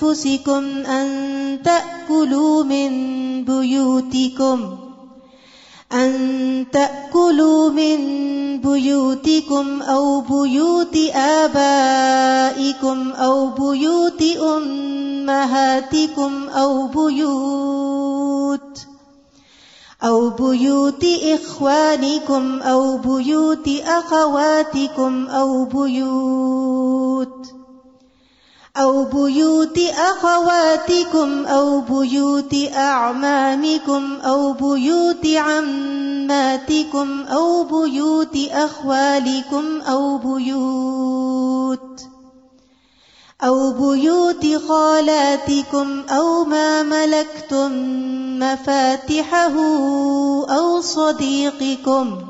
[0.00, 4.76] أنفسكم أن تأكلوا من بيوتكم
[5.92, 6.12] أن
[6.72, 8.00] تأكلوا من
[8.62, 18.60] بيوتكم أو بيوت آبائكم أو بيوت أمهاتكم أو بيوت
[20.02, 27.59] أو بيوت إخوانكم أو بيوت أخواتكم أو بيوت, أو بيوت
[28.80, 41.88] او بيوت اخواتكم او بيوت اعمامكم او بيوت عماتكم او بيوت اخوالكم او بيوت
[43.42, 47.70] او بيوت خالاتكم او ما ملكتم
[48.40, 49.54] مفاتحه
[50.48, 52.29] او صديقكم او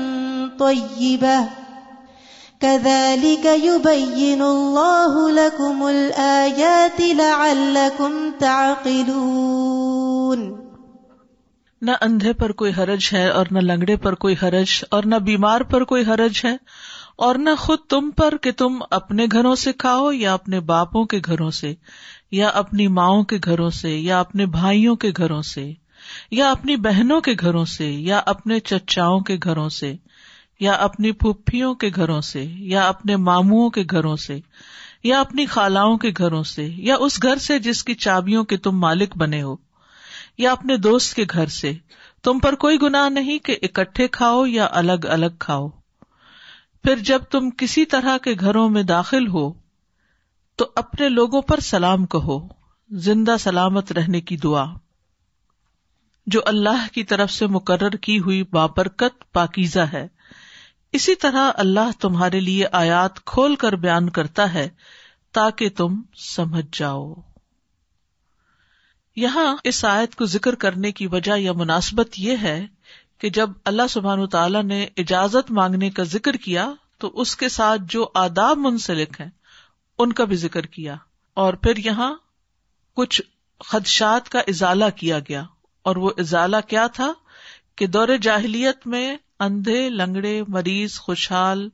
[0.61, 10.43] كذلك يبين الله لكم الآيات لعلكم تعقلون
[11.89, 15.61] نہ اندھے پر کوئی حرج ہے اور نہ لنگڑے پر کوئی حرج اور نہ بیمار
[15.71, 16.51] پر کوئی حرج ہے
[17.29, 21.19] اور نہ خود تم پر کہ تم اپنے گھروں سے کھاؤ یا اپنے باپوں کے
[21.25, 21.71] گھروں سے
[22.41, 25.63] یا اپنی ماؤں کے گھروں سے یا اپنے بھائیوں کے گھروں سے
[26.41, 29.91] یا اپنی بہنوں کے گھروں سے یا اپنے چچاؤں کے گھروں سے
[30.65, 32.41] یا اپنی پھوپھیوں کے گھروں سے
[32.71, 34.39] یا اپنے ماموں کے گھروں سے
[35.03, 38.77] یا اپنی خالاؤں کے گھروں سے یا اس گھر سے جس کی چابیوں کے تم
[38.79, 39.55] مالک بنے ہو
[40.43, 41.71] یا اپنے دوست کے گھر سے
[42.27, 45.67] تم پر کوئی گناہ نہیں کہ اکٹھے کھاؤ یا الگ الگ کھاؤ
[46.83, 49.51] پھر جب تم کسی طرح کے گھروں میں داخل ہو
[50.57, 52.39] تو اپنے لوگوں پر سلام کہو
[53.09, 54.65] زندہ سلامت رہنے کی دعا
[56.35, 60.07] جو اللہ کی طرف سے مقرر کی ہوئی بابرکت پاکیزہ ہے
[60.97, 64.67] اسی طرح اللہ تمہارے لیے آیات کھول کر بیان کرتا ہے
[65.33, 67.13] تاکہ تم سمجھ جاؤ
[69.15, 72.59] یہاں اس آیت کو ذکر کرنے کی وجہ یا مناسبت یہ ہے
[73.19, 76.69] کہ جب اللہ سبحان تعالیٰ نے اجازت مانگنے کا ذکر کیا
[76.99, 79.29] تو اس کے ساتھ جو آداب منسلک ہیں
[80.03, 80.95] ان کا بھی ذکر کیا
[81.43, 82.13] اور پھر یہاں
[82.97, 83.21] کچھ
[83.69, 85.43] خدشات کا ازالہ کیا گیا
[85.89, 87.11] اور وہ ازالہ کیا تھا
[87.77, 89.07] کہ دور جاہلیت میں
[89.45, 91.67] اندھے لنگڑے مریض خوشحال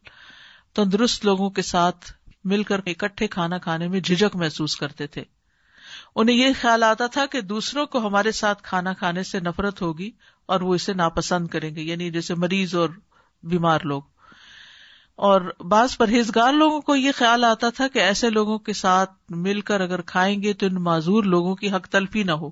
[0.75, 2.11] تندرست لوگوں کے ساتھ
[2.51, 5.23] مل کر اکٹھے کھانا کھانے میں جھجک محسوس کرتے تھے
[6.21, 10.09] انہیں یہ خیال آتا تھا کہ دوسروں کو ہمارے ساتھ کھانا کھانے سے نفرت ہوگی
[10.53, 12.89] اور وہ اسے ناپسند کریں گے یعنی جیسے مریض اور
[13.55, 14.01] بیمار لوگ
[15.31, 15.41] اور
[15.75, 19.11] بعض پرہیزگار لوگوں کو یہ خیال آتا تھا کہ ایسے لوگوں کے ساتھ
[19.47, 22.49] مل کر اگر کھائیں گے تو ان معذور لوگوں کی حق تلفی نہ ہو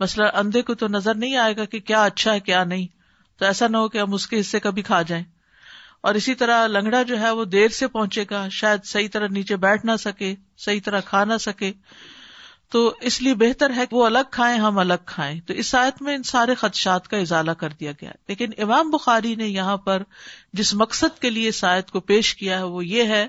[0.00, 2.86] مسئلہ اندھے کو تو نظر نہیں آئے گا کہ کیا اچھا ہے کیا نہیں
[3.38, 5.24] تو ایسا نہ ہو کہ ہم اس کے حصے کبھی کھا جائیں
[6.08, 9.56] اور اسی طرح لنگڑا جو ہے وہ دیر سے پہنچے گا شاید صحیح طرح نیچے
[9.64, 10.34] بیٹھ نہ سکے
[10.64, 11.70] صحیح طرح کھا نہ سکے
[12.72, 16.00] تو اس لیے بہتر ہے کہ وہ الگ کھائیں ہم الگ کھائیں تو اس آیت
[16.08, 20.02] میں ان سارے خدشات کا ازالہ کر دیا گیا لیکن امام بخاری نے یہاں پر
[20.60, 23.26] جس مقصد کے لیے آیت کو پیش کیا ہے وہ یہ ہے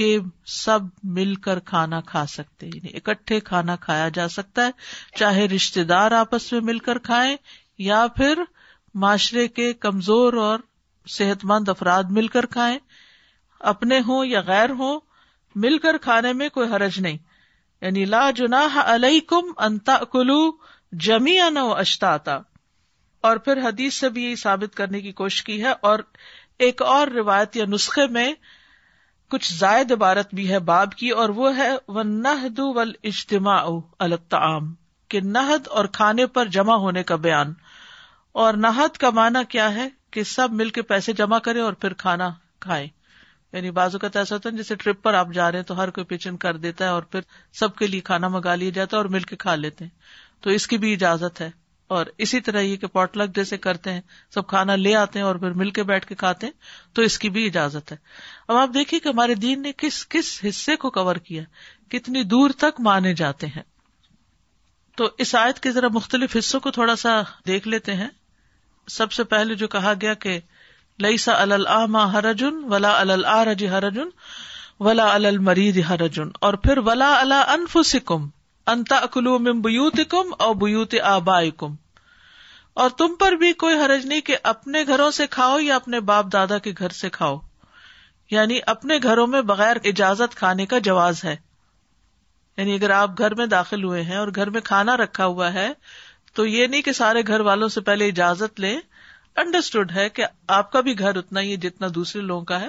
[0.00, 0.16] کہ
[0.54, 0.80] سب
[1.18, 6.12] مل کر کھانا کھا سکتے یعنی اکٹھے کھانا کھایا جا سکتا ہے چاہے رشتے دار
[6.22, 7.36] آپس میں مل کر کھائیں
[7.88, 8.42] یا پھر
[9.02, 10.58] معاشرے کے کمزور اور
[11.18, 12.78] صحت مند افراد مل کر کھائیں
[13.72, 14.98] اپنے ہوں یا غیر ہوں
[15.64, 17.18] مل کر کھانے میں کوئی حرج نہیں
[17.80, 18.28] یعنی لا
[19.28, 20.40] کم انتا کلو
[21.06, 22.16] جمی ان اشتا
[23.28, 25.98] اور پھر حدیث سے بھی یہی ثابت کرنے کی کوشش کی ہے اور
[26.66, 28.32] ایک اور روایت یا نسخے میں
[29.30, 32.78] کچھ زائد عبارت بھی ہے باب کی اور وہ ہے و
[33.10, 33.60] اجتماع
[34.06, 34.72] التعام
[35.10, 37.52] کہ نہد اور کھانے پر جمع ہونے کا بیان
[38.40, 41.92] اور نہت کا مانا کیا ہے کہ سب مل کے پیسے جمع کرے اور پھر
[42.02, 42.28] کھانا
[42.60, 42.86] کھائے
[43.52, 45.78] یعنی بازو کا تو ایسا ہوتا ہے جیسے ٹرپ پر آپ جا رہے ہیں تو
[45.78, 47.20] ہر کوئی پیچن کر دیتا ہے اور پھر
[47.58, 49.90] سب کے لیے کھانا منگا لیا جاتا ہے اور مل کے کھا لیتے ہیں
[50.42, 51.50] تو اس کی بھی اجازت ہے
[51.96, 54.00] اور اسی طرح یہ کہ پوٹ لگ جیسے کرتے ہیں
[54.34, 56.52] سب کھانا لے آتے ہیں اور پھر مل کے بیٹھ کے کھاتے ہیں
[56.94, 57.96] تو اس کی بھی اجازت ہے
[58.48, 61.42] اب آپ دیکھیے کہ ہمارے دین نے کس کس حصے کو کور کیا
[61.96, 63.62] کتنی دور تک مانے جاتے ہیں
[64.96, 68.08] تو اس آیت کے ذرا مختلف حصوں کو تھوڑا سا دیکھ لیتے ہیں
[68.96, 70.14] سب سے پہلے جو کہا گیا
[71.04, 74.08] لئی سا الما ہرجن ولا الج ہرجن
[74.86, 78.26] ولا المرید مرید ہرجن اور پھر ولا اللہ کم
[78.72, 80.00] اور
[81.58, 81.74] کم
[82.82, 86.26] اور تم پر بھی کوئی حرج نہیں کہ اپنے گھروں سے کھاؤ یا اپنے باپ
[86.32, 87.38] دادا کے گھر سے کھاؤ
[88.30, 91.36] یعنی اپنے گھروں میں بغیر اجازت کھانے کا جواز ہے
[92.56, 95.68] یعنی اگر آپ گھر میں داخل ہوئے ہیں اور گھر میں کھانا رکھا ہوا ہے
[96.34, 98.78] تو یہ نہیں کہ سارے گھر والوں سے پہلے اجازت لیں
[99.42, 100.24] انڈرسٹوڈ ہے کہ
[100.56, 102.68] آپ کا بھی گھر اتنا ہی ہے جتنا دوسرے لوگوں کا ہے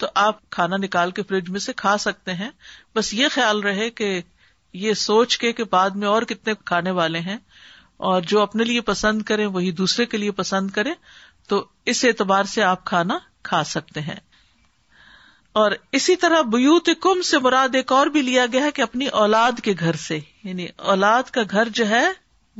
[0.00, 2.48] تو آپ کھانا نکال کے فریج میں سے کھا سکتے ہیں
[2.96, 4.20] بس یہ خیال رہے کہ
[4.82, 7.36] یہ سوچ کے کہ بعد میں اور کتنے کھانے والے ہیں
[8.10, 10.92] اور جو اپنے لیے پسند کریں وہی دوسرے کے لیے پسند کرے
[11.48, 13.18] تو اس اعتبار سے آپ کھانا
[13.48, 14.16] کھا سکتے ہیں
[15.62, 19.06] اور اسی طرح بوت کم سے مراد ایک اور بھی لیا گیا ہے کہ اپنی
[19.24, 22.04] اولاد کے گھر سے یعنی اولاد کا گھر جو ہے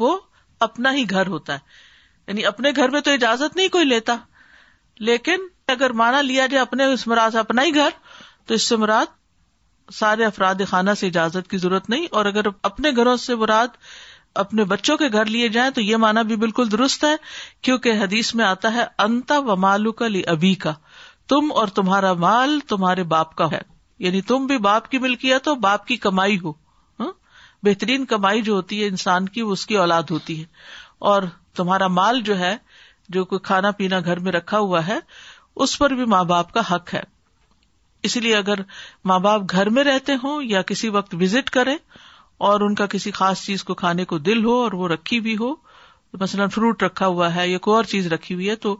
[0.04, 0.18] وہ
[0.66, 1.92] اپنا ہی گھر ہوتا ہے
[2.28, 4.16] یعنی اپنے گھر میں تو اجازت نہیں کوئی لیتا
[5.08, 7.90] لیکن اگر مانا لیا جائے اپنے اس سے اپنا ہی گھر
[8.46, 9.12] تو اس سے مراد
[9.94, 13.76] سارے افراد خانہ سے اجازت کی ضرورت نہیں اور اگر اپنے گھروں سے مراد
[14.42, 17.14] اپنے بچوں کے گھر لیے جائیں تو یہ مانا بھی بالکل درست ہے
[17.62, 20.72] کیونکہ حدیث میں آتا ہے انتا و مالو کا لی ابھی کا
[21.28, 23.60] تم اور تمہارا مال تمہارے باپ کا ہے
[24.06, 26.52] یعنی تم بھی باپ کی ملکیت ہو باپ کی کمائی ہو
[27.64, 30.44] بہترین کمائی جو ہوتی ہے انسان کی اس کی اولاد ہوتی ہے
[31.10, 31.22] اور
[31.60, 32.54] تمہارا مال جو ہے
[33.16, 34.98] جو کوئی کھانا پینا گھر میں رکھا ہوا ہے
[35.64, 37.02] اس پر بھی ماں باپ کا حق ہے
[38.08, 38.60] اس لیے اگر
[39.12, 41.76] ماں باپ گھر میں رہتے ہوں یا کسی وقت وزٹ کریں
[42.48, 45.36] اور ان کا کسی خاص چیز کو کھانے کو دل ہو اور وہ رکھی بھی
[45.42, 45.52] ہو
[46.20, 48.76] مثلاً فروٹ رکھا ہوا ہے یا کوئی اور چیز رکھی ہوئی ہے تو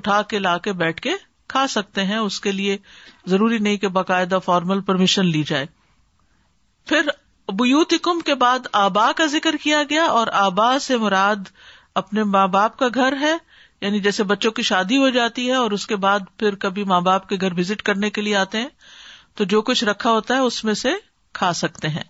[0.00, 1.10] اٹھا کے لا کے بیٹھ کے
[1.54, 2.76] کھا سکتے ہیں اس کے لیے
[3.34, 5.66] ضروری نہیں کہ باقاعدہ فارمل پرمیشن لی جائے
[6.92, 7.08] پھر
[7.56, 11.48] بیوتکم کے بعد آبا کا ذکر کیا گیا اور آبا سے مراد
[12.00, 13.32] اپنے ماں باپ کا گھر ہے
[13.80, 17.00] یعنی جیسے بچوں کی شادی ہو جاتی ہے اور اس کے بعد پھر کبھی ماں
[17.08, 18.68] باپ کے گھر وزٹ کرنے کے لیے آتے ہیں
[19.36, 20.92] تو جو کچھ رکھا ہوتا ہے اس میں سے
[21.38, 22.02] کھا سکتے ہیں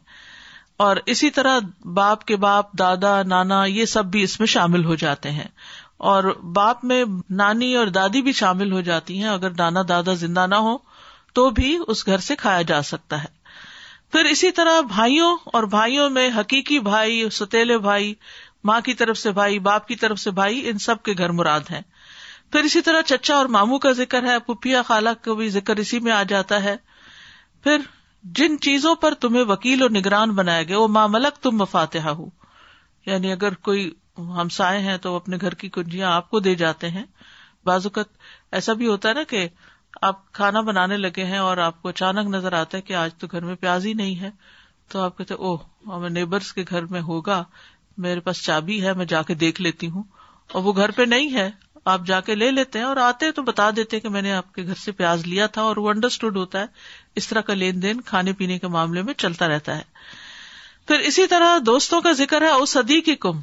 [0.87, 1.59] اور اسی طرح
[1.95, 5.47] باپ کے باپ دادا نانا یہ سب بھی اس میں شامل ہو جاتے ہیں
[6.13, 6.25] اور
[6.59, 7.03] باپ میں
[7.41, 10.77] نانی اور دادی بھی شامل ہو جاتی ہیں اگر نانا دادا زندہ نہ ہو
[11.35, 13.27] تو بھی اس گھر سے کھایا جا سکتا ہے
[14.13, 18.15] پھر اسی طرح بھائیوں اور بھائیوں میں حقیقی بھائی ستےلے بھائی
[18.69, 21.71] ماں کی طرف سے بھائی باپ کی طرف سے بھائی ان سب کے گھر مراد
[21.71, 21.81] ہیں
[22.53, 25.99] پھر اسی طرح چچا اور ماموں کا ذکر ہے پپیا خالہ کا بھی ذکر اسی
[26.07, 26.75] میں آ جاتا ہے
[27.63, 27.83] پھر
[28.39, 32.29] جن چیزوں پر تمہیں وکیل اور نگران بنایا گیا وہ ماں ملک تم مفاتحا ہو
[33.07, 33.91] یعنی اگر کوئی
[34.41, 37.05] ہم سائے ہے تو اپنے گھر کی کنجیاں آپ کو دے جاتے ہیں
[37.67, 38.17] بازوقت
[38.59, 39.47] ایسا بھی ہوتا ہے نا کہ
[40.07, 43.27] آپ کھانا بنانے لگے ہیں اور آپ کو اچانک نظر آتا ہے کہ آج تو
[43.31, 44.31] گھر میں پیاز ہی نہیں ہے
[44.93, 45.57] تو آپ کہتے اوہ
[45.95, 47.43] ہمیں نیبرس کے گھر میں ہوگا
[48.05, 50.03] میرے پاس چابی ہے میں جا کے دیکھ لیتی ہوں
[50.53, 51.51] اور وہ گھر پہ نہیں ہے
[51.95, 54.55] آپ جا کے لے لیتے ہیں اور آتے تو بتا دیتے کہ میں نے آپ
[54.55, 56.67] کے گھر سے پیاز لیا تھا اور وہ انڈرسٹوڈ ہوتا ہے
[57.21, 59.83] اس طرح کا لین دین کھانے پینے کے معاملے میں چلتا رہتا ہے
[60.89, 63.41] پھر اسی طرح دوستوں کا ذکر ہے اوسدی کی کم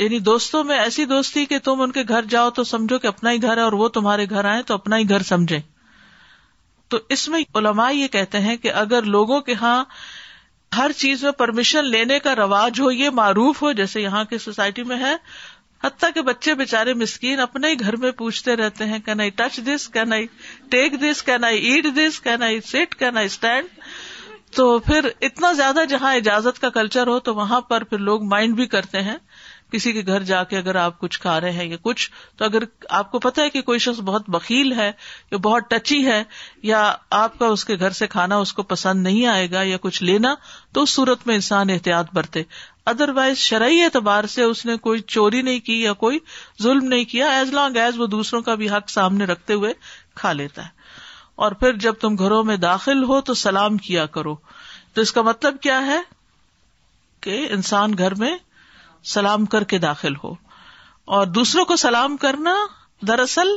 [0.00, 3.30] یعنی دوستوں میں ایسی دوستی کہ تم ان کے گھر جاؤ تو سمجھو کہ اپنا
[3.30, 5.60] ہی گھر ہے اور وہ تمہارے گھر آئے تو اپنا ہی گھر سمجھے
[6.90, 9.84] تو اس میں علماء یہ کہتے ہیں کہ اگر لوگوں کے یہاں
[10.76, 14.82] ہر چیز میں پرمیشن لینے کا رواج ہو یہ معروف ہو جیسے یہاں کی سوسائٹی
[14.90, 15.14] میں ہے
[15.84, 19.56] حتیٰ کہ بچے بےچارے مسکین اپنے ہی گھر میں پوچھتے رہتے ہیں can I touch
[19.66, 20.26] this can I
[20.70, 23.80] take this can I eat this can I sit can I stand
[24.56, 28.54] تو پھر اتنا زیادہ جہاں اجازت کا کلچر ہو تو وہاں پر پھر لوگ مائنڈ
[28.56, 29.16] بھی کرتے ہیں
[29.72, 32.62] کسی کے گھر جا کے اگر آپ کچھ کھا رہے ہیں یا کچھ تو اگر
[33.00, 34.90] آپ کو پتا ہے کہ کوئی شخص بہت بکیل ہے
[35.30, 36.22] یا بہت ٹچی ہے
[36.70, 36.80] یا
[37.20, 40.02] آپ کا اس کے گھر سے کھانا اس کو پسند نہیں آئے گا یا کچھ
[40.02, 40.34] لینا
[40.74, 42.42] تو اس صورت میں انسان احتیاط برتے
[42.92, 46.18] ادر وائز شرعی اعتبار سے اس نے کوئی چوری نہیں کی یا کوئی
[46.62, 49.72] ظلم نہیں کیا ایز لانگ ایز وہ دوسروں کا بھی حق سامنے رکھتے ہوئے
[50.20, 50.80] کھا لیتا ہے
[51.44, 54.34] اور پھر جب تم گھروں میں داخل ہو تو سلام کیا کرو
[54.94, 55.98] تو اس کا مطلب کیا ہے
[57.26, 58.36] کہ انسان گھر میں
[59.10, 60.32] سلام کر کے داخل ہو
[61.18, 62.54] اور دوسروں کو سلام کرنا
[63.08, 63.48] دراصل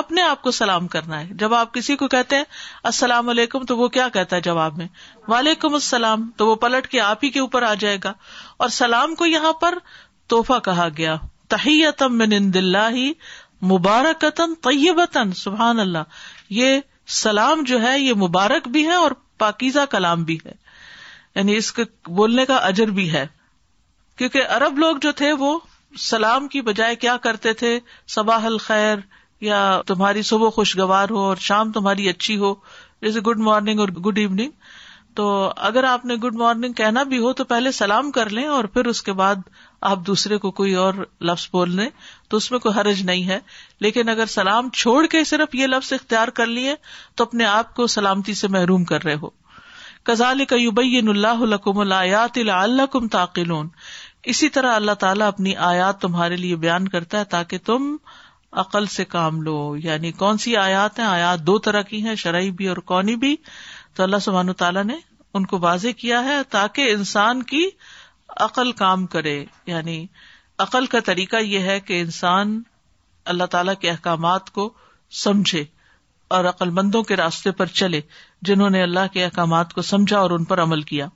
[0.00, 2.44] اپنے آپ کو سلام کرنا ہے جب آپ کسی کو کہتے ہیں
[2.90, 4.86] السلام علیکم تو وہ کیا کہتا ہے جواب میں
[5.28, 8.12] وعلیکم السلام تو وہ پلٹ کے آپ ہی کے اوپر آ جائے گا
[8.56, 9.74] اور سلام کو یہاں پر
[10.28, 11.16] توحفہ کہا گیا
[11.54, 12.96] تحیتم میں نند اللہ
[13.72, 16.22] مبارکتن طیبتن سبحان اللہ
[16.60, 16.78] یہ
[17.22, 20.52] سلام جو ہے یہ مبارک بھی ہے اور پاکیزہ کلام بھی ہے
[21.34, 21.84] یعنی اس کے
[22.16, 23.26] بولنے کا اجر بھی ہے
[24.18, 25.58] کیونکہ ارب لوگ جو تھے وہ
[26.06, 27.78] سلام کی بجائے کیا کرتے تھے
[28.14, 28.98] صباح الخیر
[29.44, 32.54] یا تمہاری صبح خوشگوار ہو اور شام تمہاری اچھی ہو
[33.02, 34.50] جیسے گڈ مارننگ اور گڈ ایوننگ
[35.16, 35.24] تو
[35.68, 38.86] اگر آپ نے گڈ مارننگ کہنا بھی ہو تو پہلے سلام کر لیں اور پھر
[38.92, 39.36] اس کے بعد
[39.90, 40.94] آپ دوسرے کو کوئی اور
[41.30, 41.88] لفظ بول لیں
[42.30, 43.38] تو اس میں کوئی حرج نہیں ہے
[43.86, 46.74] لیکن اگر سلام چھوڑ کے صرف یہ لفظ اختیار کر لیے
[47.16, 49.28] تو اپنے آپ کو سلامتی سے محروم کر رہے ہو
[50.08, 50.42] کزال
[51.08, 51.98] اللہ
[54.32, 57.96] اسی طرح اللہ تعالیٰ اپنی آیات تمہارے لیے بیان کرتا ہے تاکہ تم
[58.62, 62.50] عقل سے کام لو یعنی کون سی آیات ہیں آیات دو طرح کی ہیں شرعی
[62.60, 63.34] بھی اور کونی بھی
[63.96, 64.96] تو اللہ سبحان تعالیٰ نے
[65.38, 67.64] ان کو واضح کیا ہے تاکہ انسان کی
[68.46, 70.04] عقل کام کرے یعنی
[70.66, 72.60] عقل کا طریقہ یہ ہے کہ انسان
[73.32, 74.72] اللہ تعالی کے احکامات کو
[75.22, 75.64] سمجھے
[76.36, 78.00] اور عقل مندوں کے راستے پر چلے
[78.48, 81.06] جنہوں نے اللہ کے احکامات کو سمجھا اور ان پر عمل کیا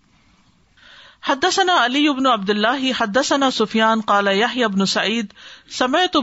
[1.29, 5.33] حدثنا علی ابن عبد اللہ حد ثنا سفیان کالا سعید
[5.79, 6.17] سمیت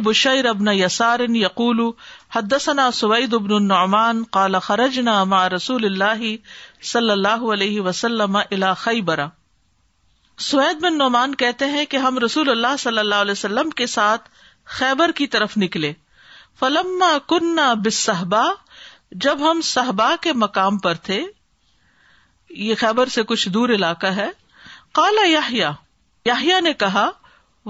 [0.49, 1.79] ابن یسار یقول
[2.35, 5.23] حدثنا سوید ابن النعمان قال خرجنا
[5.61, 9.19] صلی اللہ علیہ وسلم اللہ خیبر
[10.49, 14.29] سوید بن نعمان کہتے ہیں کہ ہم رسول اللہ صلی اللہ علیہ وسلم کے ساتھ
[14.79, 15.93] خیبر کی طرف نکلے
[16.59, 18.47] فلم کنہ بسبا
[19.21, 21.21] جب ہم صحبا کے مقام پر تھے
[22.67, 24.29] یہ خیبر سے کچھ دور علاقہ ہے
[24.99, 27.09] کالا یاہیا نے کہا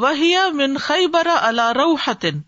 [0.04, 2.40] وہیا من خیبر اللہ روحتن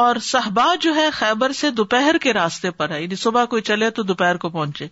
[0.00, 3.90] اور صحبا جو ہے خیبر سے دوپہر کے راستے پر ہے یعنی صبح کوئی چلے
[3.98, 4.86] تو دوپہر کو پہنچے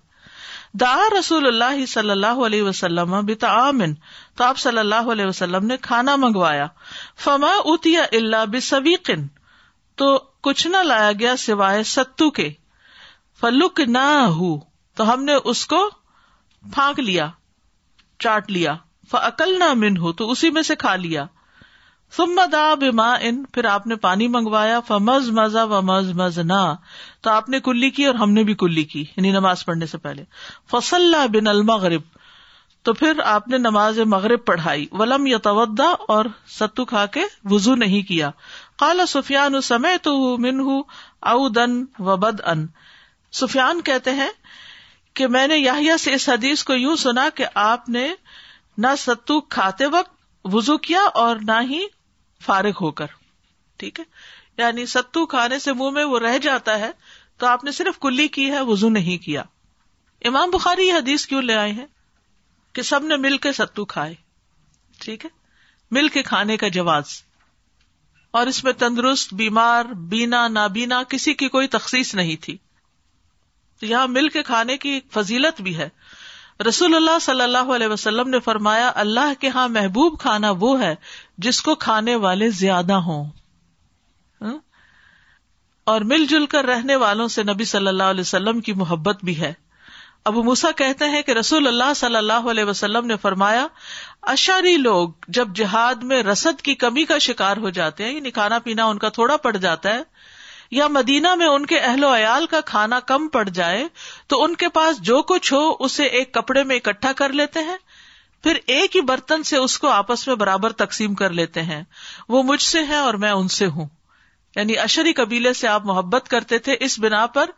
[0.80, 3.56] دا رسول اللہ صلی اللہ علیہ وسلم بتا
[4.36, 6.66] تو آپ صلی اللہ علیہ وسلم نے کھانا منگوایا
[7.24, 9.26] فما اتیا اللہ بسویقن
[10.02, 10.16] تو
[10.48, 12.48] کچھ نہ لایا گیا سوائے ستو کے
[13.44, 14.02] فلک نہ
[14.34, 14.48] ہو
[14.96, 15.78] تو ہم نے اس کو
[16.74, 17.26] پھانک لیا
[18.24, 18.74] چاٹ لیا
[19.10, 21.24] فکل نہ من ہو تو اسی میں سے کھا لیا
[23.00, 26.60] ما ان پھر آپ نے پانی منگوایا فمز مزا و مز مز نہ
[27.22, 29.98] تو آپ نے کلّی کی اور ہم نے بھی کلّی کی یعنی نماز پڑھنے سے
[30.06, 30.24] پہلے
[30.70, 32.08] فصل بن المغرب
[32.88, 35.64] تو پھر آپ نے نماز مغرب پڑھائی ولم یا تو
[36.16, 37.24] اور ستو کھا کے
[37.54, 38.30] وزو نہیں کیا
[38.84, 40.82] کالا سفیان سمے تو من ہوں
[41.34, 42.66] او دن و بد ان
[43.40, 44.28] سفیان کہتے ہیں
[45.18, 48.06] کہ میں نے یاہیا سے اس حدیث کو یوں سنا کہ آپ نے
[48.84, 50.12] نہ ستو کھاتے وقت
[50.54, 51.80] وزو کیا اور نہ ہی
[52.46, 53.14] فارغ ہو کر
[53.82, 54.04] ٹھیک ہے
[54.58, 56.90] یعنی ستو کھانے سے منہ میں وہ رہ جاتا ہے
[57.42, 59.42] تو آپ نے صرف کلی کی ہے وزو نہیں کیا
[60.30, 61.86] امام بخاری یہ حدیث کیوں لے آئے ہیں
[62.76, 64.14] کہ سب نے مل کے ستو کھائے
[65.04, 65.30] ٹھیک ہے
[65.98, 67.20] مل کے کھانے کا جواز
[68.38, 72.56] اور اس میں تندرست بیمار بینا نابینا کسی کی کوئی تخصیص نہیں تھی
[73.80, 75.88] تو یہاں مل کے کھانے کی فضیلت بھی ہے
[76.68, 80.94] رسول اللہ صلی اللہ علیہ وسلم نے فرمایا اللہ کے ہاں محبوب کھانا وہ ہے
[81.46, 83.24] جس کو کھانے والے زیادہ ہوں
[85.92, 89.40] اور مل جل کر رہنے والوں سے نبی صلی اللہ علیہ وسلم کی محبت بھی
[89.40, 89.52] ہے
[90.30, 93.66] ابو موسا کہتے ہیں کہ رسول اللہ صلی اللہ علیہ وسلم نے فرمایا
[94.34, 98.58] اشاری لوگ جب جہاد میں رسد کی کمی کا شکار ہو جاتے ہیں یعنی کھانا
[98.68, 100.02] پینا ان کا تھوڑا پڑ جاتا ہے
[100.70, 103.86] یا مدینہ میں ان کے اہل و عیال کا کھانا کم پڑ جائے
[104.28, 107.76] تو ان کے پاس جو کچھ ہو اسے ایک کپڑے میں اکٹھا کر لیتے ہیں
[108.42, 111.82] پھر ایک ہی برتن سے اس کو آپس میں برابر تقسیم کر لیتے ہیں
[112.28, 113.86] وہ مجھ سے ہیں اور میں ان سے ہوں
[114.56, 117.50] یعنی اشری قبیلے سے آپ محبت کرتے تھے اس بنا پر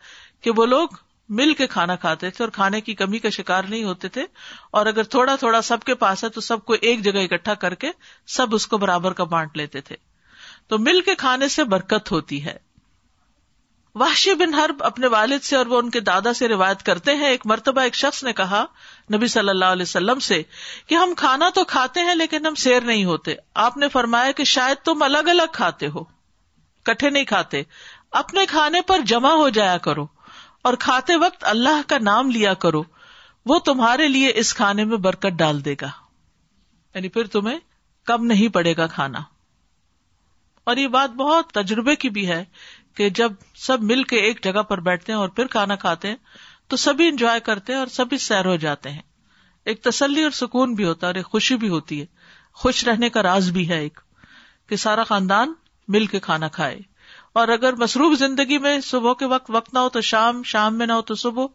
[0.42, 0.88] کہ وہ لوگ
[1.38, 4.24] مل کے کھانا کھاتے تھے اور کھانے کی کمی کا شکار نہیں ہوتے تھے
[4.78, 7.74] اور اگر تھوڑا تھوڑا سب کے پاس ہے تو سب کو ایک جگہ اکٹھا کر
[7.84, 7.90] کے
[8.36, 9.96] سب اس کو برابر کا بانٹ لیتے تھے
[10.68, 12.56] تو مل کے کھانے سے برکت ہوتی ہے
[14.00, 17.28] وحشی بن حرب اپنے والد سے اور وہ ان کے دادا سے روایت کرتے ہیں
[17.28, 18.64] ایک مرتبہ ایک شخص نے کہا
[19.14, 20.42] نبی صلی اللہ علیہ وسلم سے
[20.86, 23.34] کہ ہم کھانا تو کھاتے ہیں لیکن ہم سیر نہیں ہوتے
[23.64, 26.02] آپ نے فرمایا کہ شاید تم الگ الگ کھاتے کھاتے ہو
[26.90, 27.62] کٹھے نہیں
[28.20, 30.04] اپنے کھانے پر جمع ہو جایا کرو
[30.68, 32.82] اور کھاتے وقت اللہ کا نام لیا کرو
[33.52, 35.90] وہ تمہارے لیے اس کھانے میں برکت ڈال دے گا
[36.94, 37.58] یعنی پھر تمہیں
[38.10, 39.20] کم نہیں پڑے گا کھانا
[40.70, 42.44] اور یہ بات بہت تجربے کی بھی ہے
[42.96, 46.16] کہ جب سب مل کے ایک جگہ پر بیٹھتے ہیں اور پھر کھانا کھاتے ہیں
[46.68, 49.02] تو سبھی انجوائے کرتے ہیں اور سبھی سیر ہو جاتے ہیں
[49.70, 52.04] ایک تسلی اور سکون بھی ہوتا ہے اور ایک خوشی بھی ہوتی ہے
[52.62, 54.00] خوش رہنے کا راز بھی ہے ایک
[54.68, 55.52] کہ سارا خاندان
[55.96, 56.78] مل کے کھانا کھائے
[57.40, 60.86] اور اگر مصروف زندگی میں صبح کے وقت وقت نہ ہو تو شام شام میں
[60.86, 61.46] نہ ہو تو صبح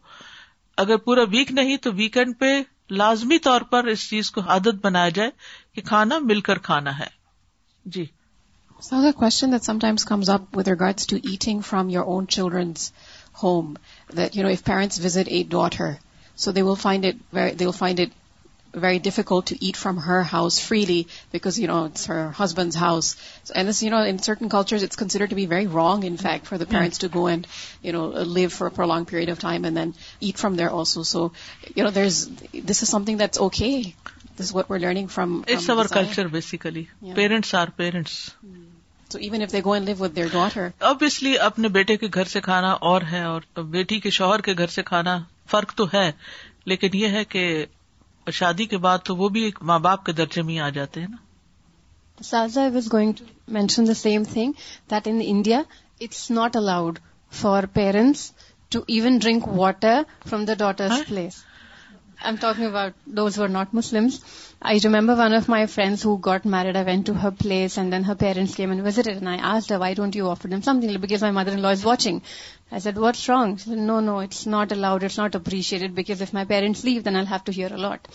[0.84, 2.52] اگر پورا ویک نہیں تو ویکینڈ پہ
[3.00, 5.30] لازمی طور پر اس چیز کو عادت بنایا جائے
[5.74, 7.06] کہ کھانا مل کر کھانا ہے
[7.96, 8.04] جی
[8.86, 12.92] So the question that sometimes comes up with regards to eating from your own children's
[13.32, 13.78] home,
[14.12, 16.00] that, you know, if parents visit a daughter,
[16.34, 18.12] so they will find it
[18.72, 23.14] very difficult to eat from her house freely because, you know, it's her husband's house.
[23.54, 26.46] And this, you know, in certain cultures, it's considered to be very wrong, in fact,
[26.46, 27.46] for the parents to go and,
[27.82, 31.04] you know, live for a prolonged period of time and then eat from there also.
[31.04, 31.30] So,
[31.76, 33.94] you know, this is something that's okay.
[34.36, 35.44] This is what we're learning from.
[35.46, 36.88] It's our culture, basically.
[37.00, 37.14] Yeah.
[37.14, 38.34] Parents are parents.
[38.40, 38.60] Hmm.
[39.12, 42.40] تو even if they go live with their daughter obviously اپنے بیٹے کے گھر سے
[42.48, 43.40] کھانا اور ہے اور
[43.74, 45.16] بیٹی کے شوہر کے گھر سے کھانا
[45.50, 46.04] فرق تو ہے
[46.72, 47.42] لیکن یہ ہے کہ
[48.38, 51.00] شادی کے بعد تو وہ بھی ایک ماں باپ کے درجے میں ہی آ جاتے
[51.00, 53.24] ہیں نا سازا was going to
[53.58, 54.52] mention the same thing
[54.90, 55.60] that India
[56.06, 56.98] it's not allowed
[57.40, 58.30] for parents
[58.72, 61.42] to even drink water from the daughter place
[62.24, 64.18] I'm talking about those who are not Muslims.
[64.62, 66.76] I remember one of my friends who got married.
[66.76, 69.70] I went to her place and then her parents came and visited, and I asked
[69.70, 71.00] her, why don't you offer them something?
[71.06, 72.22] Because my mother-in-law is watching.
[72.70, 73.56] I said, what's wrong?
[73.56, 75.02] She said, no, it's not allowed.
[75.02, 78.08] It's not appreciated, because if my parents leave, then I'll have to hear a lot.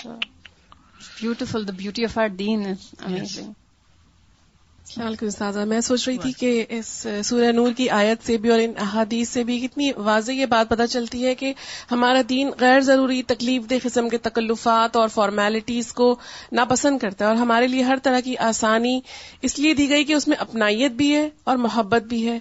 [0.00, 0.18] So
[0.98, 1.64] it's beautiful.
[1.64, 3.46] The beauty of our deen is amazing.
[3.46, 3.50] Yes.
[5.00, 6.86] استاذہ میں سوچ رہی تھی کہ اس
[7.24, 10.68] سورہ نور کی آیت سے بھی اور ان احادیث سے بھی کتنی واضح یہ بات
[10.70, 11.52] پتہ چلتی ہے کہ
[11.92, 16.14] ہمارا دین غیر ضروری تکلیف دہ قسم کے تکلفات اور فارمیلٹیز کو
[16.60, 18.98] ناپسند کرتا ہے اور ہمارے لیے ہر طرح کی آسانی
[19.48, 22.38] اس لیے دی گئی کہ اس میں اپنائیت بھی ہے اور محبت بھی ہے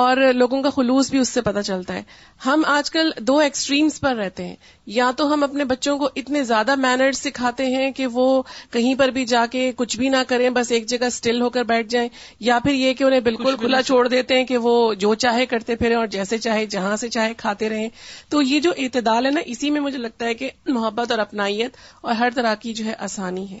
[0.00, 2.02] اور لوگوں کا خلوص بھی اس سے پتہ چلتا ہے
[2.44, 4.54] ہم آج کل دو ایکسٹریمز پر رہتے ہیں
[4.98, 8.24] یا تو ہم اپنے بچوں کو اتنے زیادہ مینرز سکھاتے ہیں کہ وہ
[8.72, 11.64] کہیں پر بھی جا کے کچھ بھی نہ کریں بس ایک جگہ سٹل ہو کر
[11.72, 12.08] بیٹھ جائیں
[12.48, 14.72] یا پھر یہ کہ انہیں بالکل کھلا چھوڑ دیتے ہیں کہ وہ
[15.04, 17.88] جو چاہے کرتے پھریں اور جیسے چاہے جہاں سے چاہے کھاتے رہیں
[18.30, 21.76] تو یہ جو اعتدال ہے نا اسی میں مجھے لگتا ہے کہ محبت اور اپنائیت
[22.00, 23.58] اور ہر طرح کی جو ہے آسانی ہے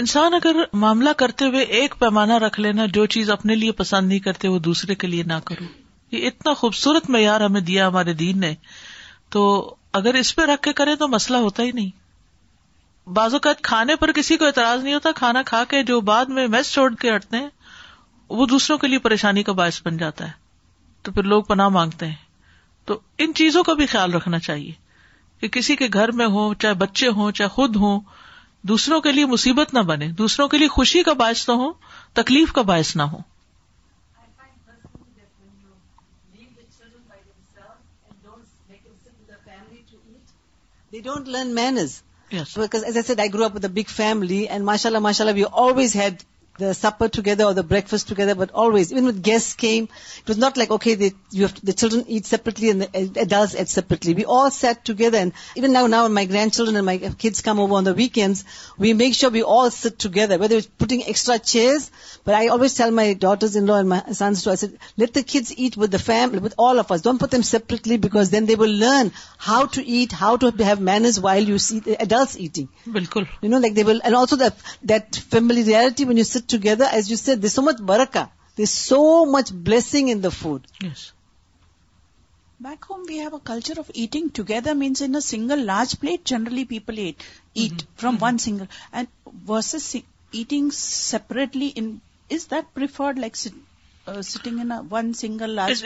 [0.00, 4.18] انسان اگر معاملہ کرتے ہوئے ایک پیمانہ رکھ لینا جو چیز اپنے لیے پسند نہیں
[4.26, 5.64] کرتے وہ دوسرے کے لیے نہ کرو
[6.14, 8.52] یہ اتنا خوبصورت معیار ہمیں دیا ہمارے دین نے
[9.36, 9.40] تو
[10.00, 11.90] اگر اس پہ رکھ کے کرے تو مسئلہ ہوتا ہی نہیں
[13.16, 16.46] بعض اوقات کھانے پر کسی کو اعتراض نہیں ہوتا کھانا کھا کے جو بعد میں
[16.54, 17.48] میس چھوڑ کے ہٹتے ہیں
[18.40, 20.32] وہ دوسروں کے لیے پریشانی کا باعث بن جاتا ہے
[21.06, 24.72] تو پھر لوگ پناہ مانگتے ہیں تو ان چیزوں کا بھی خیال رکھنا چاہیے
[25.40, 28.00] کہ کسی کے گھر میں ہو چاہے بچے ہوں چاہے خود ہوں
[28.70, 31.70] دوسروں کے لیے مصیبت نہ بنے دوسروں کے لیے خوشی کا باعث نہ ہو
[32.20, 33.18] تکلیف کا باعث نہ ہو
[41.04, 41.76] don't learn man
[42.54, 43.46] grow
[45.94, 46.22] head
[46.80, 49.44] super together breakfast together but always own with guess
[50.28, 50.94] was not like okay
[51.36, 52.26] children eat
[53.70, 55.24] separately together
[55.68, 56.86] نا نا my grand children
[57.22, 58.38] kids come weekends
[58.78, 59.68] we makes you be all
[60.02, 61.00] together with putting
[62.34, 63.56] I always tell my daughters
[64.98, 69.06] kids eat with the family with all of separately because then they will learn
[69.48, 73.22] how to eat how to has while adults eating بالکل
[73.76, 74.36] they will also
[74.88, 78.24] that family reality when you sit together as you see though much Barkha
[78.58, 79.00] this so
[79.36, 80.26] much blessing
[82.64, 86.26] back home we have a culture of eating together means in a single large plate
[86.30, 87.22] generally people eat
[87.62, 90.08] in a one single eating it,
[91.28, 92.02] plate?
[92.30, 92.66] It,
[95.46, 95.84] large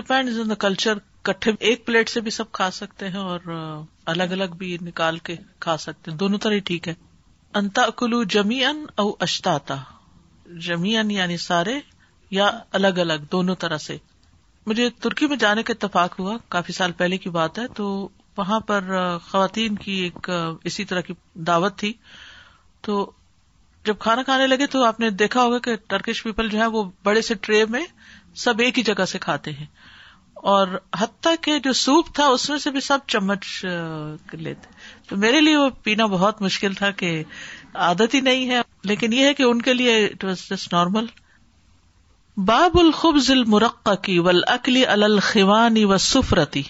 [0.00, 0.98] depends on the culture
[1.30, 3.54] کٹھے ایک plate سے بھی سب کھا سکتے ہیں اور
[4.14, 6.94] الگ الگ بھی نکال کے کھا سکتے ہیں دونوں طرح ٹھیک ہے
[7.58, 9.74] انتا کلو جمی ان او اشتاتا
[10.72, 11.78] ان یعنی سارے
[12.38, 13.96] یا الگ الگ دونوں طرح سے
[14.70, 17.86] مجھے ترکی میں جانے کا اتفاق ہوا کافی سال پہلے کی بات ہے تو
[18.36, 18.90] وہاں پر
[19.28, 20.28] خواتین کی ایک
[20.70, 21.14] اسی طرح کی
[21.50, 21.92] دعوت تھی
[22.88, 22.98] تو
[23.90, 26.82] جب کھانا کھانے لگے تو آپ نے دیکھا ہوگا کہ ٹرکش پیپل جو ہے وہ
[27.08, 27.84] بڑے سے ٹرے میں
[28.46, 29.66] سب ایک ہی جگہ سے کھاتے ہیں
[30.54, 33.44] اور حتیٰ کے جو سوپ تھا اس میں سے بھی سب چمچ
[34.48, 34.75] لیتے
[35.22, 37.22] میرے لیے وہ پینا بہت مشکل تھا کہ
[37.88, 41.06] عادت ہی نہیں ہے لیکن یہ ہے کہ ان کے لیے اٹ واز جسٹ نارمل
[42.46, 46.62] باب الخب اکلی الخوانی و سفرتی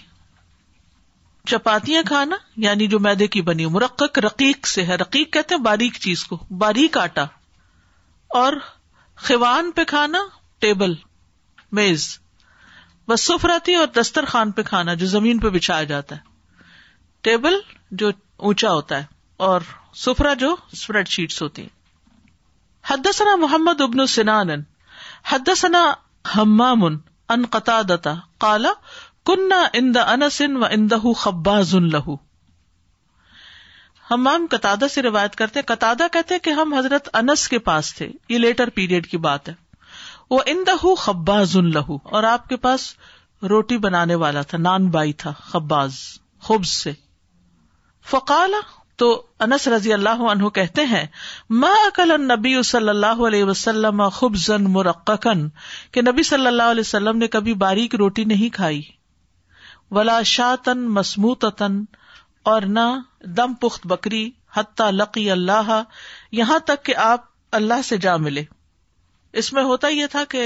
[1.49, 5.97] چپاتیاں کھانا یعنی جو میدے کی بنی مرقق رقیق سے ہے رقیق کہتے ہیں باریک
[6.05, 7.25] چیز کو باریک آٹا
[8.41, 8.53] اور
[9.27, 10.19] خوان پہ کھانا
[10.61, 10.93] ٹیبل
[11.79, 12.07] میز
[13.07, 16.35] بس سفرتی اور دسترخوان پہ کھانا جو زمین پہ بچھایا جاتا ہے
[17.23, 17.59] ٹیبل
[17.99, 18.09] جو
[18.47, 19.05] اونچا ہوتا ہے
[19.47, 19.61] اور
[20.03, 24.49] سفرا جو اسپریڈ شیٹس ہوتی ہیں ثنا محمد ابن سنان
[25.57, 25.81] ثنا
[26.37, 27.79] حمام ان قطع
[28.39, 28.71] کالا
[29.25, 30.03] کنا ان دا
[30.61, 32.15] و ان خباز لہو
[34.11, 38.37] ہم قتادا سے روایت کرتے قتادا کہتے کہ ہم حضرت انس کے پاس تھے یہ
[38.37, 39.53] لیٹر پیریڈ کی بات ہے
[40.29, 42.93] وہ ان دہ خباز اور آپ کے پاس
[43.49, 45.93] روٹی بنانے والا تھا نان بائی تھا خباز
[46.47, 46.93] خبز سے
[48.09, 48.53] فقال
[49.01, 49.07] تو
[49.45, 51.05] انس رضی اللہ عنہ کہتے ہیں
[51.63, 52.13] ما اکل
[52.65, 54.01] صلی اللہ علیہ وسلم
[55.05, 58.81] کہ نبی صلی اللہ علیہ وسلم نے کبھی باریک روٹی نہیں کھائی
[59.97, 60.17] ولا
[62.51, 62.85] اور نہ
[63.37, 65.71] دم پخت بکری حتیٰ لقی اللہ
[66.41, 67.25] یہاں تک کہ آپ
[67.61, 68.43] اللہ سے جا ملے
[69.43, 70.45] اس میں ہوتا یہ تھا کہ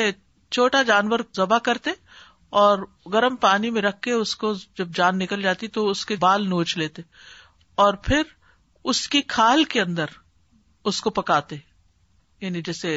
[0.57, 1.91] چھوٹا جانور ذبح کرتے
[2.63, 6.15] اور گرم پانی میں رکھ کے اس کو جب جان نکل جاتی تو اس کے
[6.25, 7.01] بال نوچ لیتے
[7.81, 8.23] اور پھر
[8.91, 10.11] اس کی کھال کے اندر
[10.89, 11.55] اس کو پکاتے
[12.45, 12.89] یعنی جیسے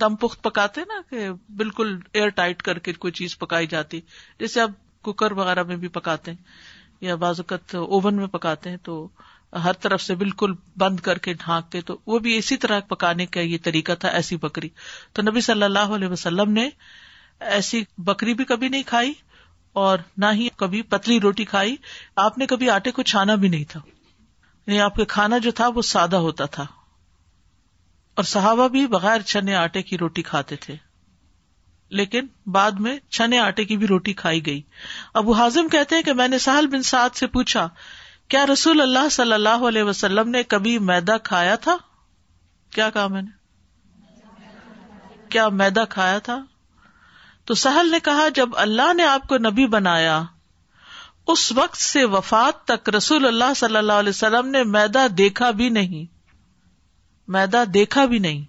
[0.00, 1.28] دم پخت پکاتے نا کہ
[1.60, 4.00] بالکل ایئر ٹائٹ کر کے کوئی چیز پکائی جاتی
[4.42, 4.70] جیسے آپ
[5.08, 8.96] کوکر وغیرہ میں بھی پکاتے ہیں یا بازوقت اوون میں پکاتے ہیں تو
[9.64, 10.52] ہر طرف سے بالکل
[10.84, 14.36] بند کر کے ڈھانکتے تو وہ بھی اسی طرح پکانے کا یہ طریقہ تھا ایسی
[14.48, 14.68] بکری
[15.18, 16.68] تو نبی صلی اللہ علیہ وسلم نے
[17.58, 19.12] ایسی بکری بھی کبھی نہیں کھائی
[19.86, 21.76] اور نہ ہی کبھی پتلی روٹی کھائی
[22.28, 23.80] آپ نے کبھی آٹے کو چھانا بھی نہیں تھا
[24.68, 26.66] یعنی آپ کا کھانا جو تھا وہ سادہ ہوتا تھا
[28.20, 30.74] اور صحابہ بھی بغیر چھنے آٹے کی روٹی کھاتے تھے
[32.00, 34.60] لیکن بعد میں چھنے آٹے کی بھی روٹی کھائی گئی
[35.22, 37.68] ابو ہاضم کہتے ہیں کہ میں نے سہل بن سعد سے پوچھا
[38.34, 41.76] کیا رسول اللہ صلی اللہ علیہ وسلم نے کبھی میدا کھایا تھا
[42.74, 43.40] کیا کہا میں نے
[45.30, 46.38] کیا میدا کھایا تھا
[47.46, 50.22] تو سہل نے کہا جب اللہ نے آپ کو نبی بنایا
[51.32, 55.68] اس وقت سے وفات تک رسول اللہ صلی اللہ علیہ وسلم نے میدا دیکھا بھی
[55.78, 56.04] نہیں
[57.32, 58.40] میدا دیکھا بھی نہیں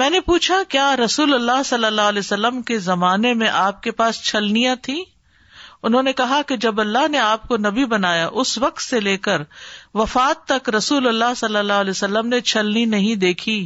[0.00, 3.90] میں نے پوچھا کیا رسول اللہ صلی اللہ علیہ وسلم کے زمانے میں آپ کے
[4.00, 5.02] پاس چھلنیاں تھیں
[5.88, 9.16] انہوں نے کہا کہ جب اللہ نے آپ کو نبی بنایا اس وقت سے لے
[9.26, 9.42] کر
[10.00, 13.56] وفات تک رسول اللہ صلی اللہ علیہ وسلم نے چھلنی نہیں دیکھی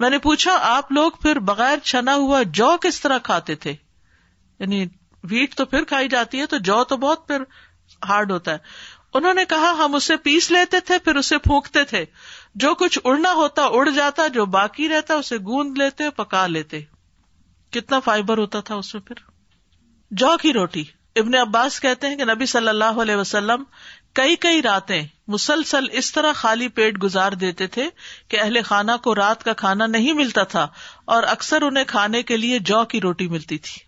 [0.00, 3.72] میں نے پوچھا آپ لوگ پھر بغیر چھنا ہوا جو کس طرح کھاتے تھے
[4.60, 4.84] یعنی
[5.30, 7.42] ویٹ تو پھر کھائی جاتی ہے تو جو تو بہت پھر
[8.08, 8.84] ہارڈ ہوتا ہے
[9.18, 12.04] انہوں نے کہا ہم اسے پیس لیتے تھے پھر اسے پھونکتے تھے
[12.64, 16.80] جو کچھ اڑنا ہوتا اڑ جاتا جو باقی رہتا اسے گوند لیتے پکا لیتے
[17.76, 19.22] کتنا فائبر ہوتا تھا اس میں پھر
[20.22, 20.84] جو کی روٹی
[21.20, 23.62] ابن عباس کہتے ہیں کہ نبی صلی اللہ علیہ وسلم
[24.18, 25.02] کئی کئی راتیں
[25.34, 27.88] مسلسل اس طرح خالی پیٹ گزار دیتے تھے
[28.34, 30.66] کہ اہل خانہ کو رات کا کھانا نہیں ملتا تھا
[31.16, 33.85] اور اکثر انہیں کھانے کے لیے جو کی روٹی ملتی تھی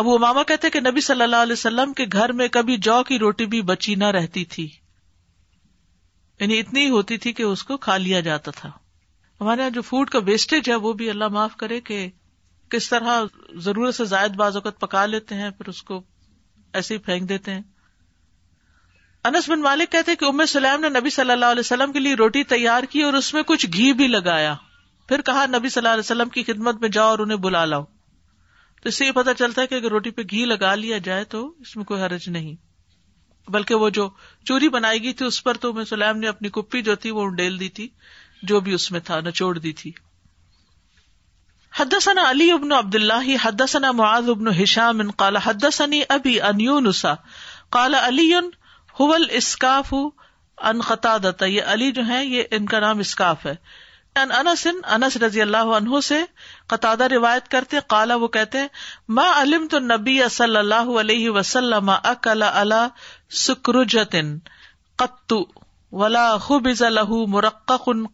[0.00, 3.02] اب وہ ماما کہتے کہ نبی صلی اللہ علیہ وسلم کے گھر میں کبھی جو
[3.08, 4.68] کی روٹی بھی بچی نہ رہتی تھی
[6.40, 8.70] یعنی اتنی ہوتی تھی کہ اس کو کھا لیا جاتا تھا
[9.40, 12.08] ہمارے یہاں جو فوڈ کا ویسٹیج ہے وہ بھی اللہ معاف کرے کہ
[12.70, 13.22] کس طرح
[13.64, 16.02] ضرورت سے زائد بعض اوقات پکا لیتے ہیں پھر اس کو
[16.78, 17.62] ایسے ہی پھینک دیتے ہیں
[19.28, 22.14] انس بن مالک کہتے کہ امر سلیم نے نبی صلی اللہ علیہ وسلم کے لیے
[22.14, 24.54] روٹی تیار کی اور اس میں کچھ گھی بھی لگایا
[25.08, 27.84] پھر کہا نبی صلی اللہ علیہ وسلم کی خدمت میں جاؤ اور انہیں بلا لاؤ
[28.84, 31.24] تو اس سے یہ پتا چلتا ہے کہ اگر روٹی پہ گھی لگا لیا جائے
[31.34, 32.54] تو اس میں کوئی حرج نہیں
[33.54, 34.08] بلکہ وہ جو
[34.48, 37.58] چوری بنائی گئی تھی اس پر تو سلیم نے اپنی کپی جو تھی وہ ڈیل
[37.60, 37.88] دی تھی
[38.50, 39.92] جو بھی اس میں تھا نچوڑ دی تھی
[41.78, 46.86] حدثنا علی ابن عبد اللہ ابن حدسنا کالا حدسنی ابھی انیون
[47.76, 48.30] کالا علی
[49.36, 49.94] اسکاف
[50.72, 53.54] انخا دتا یہ علی جو ہے یہ ان کا نام اسکاف ہے
[54.22, 56.20] انس رضی اللہ عنہ سے
[56.80, 65.42] قطع روایت کرتے کالا وہ کہتے ہیں صلی اللہ علیہ وسلم اکلا اللہ کتو
[67.86, 68.06] ان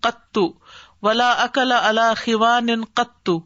[2.94, 3.38] قطو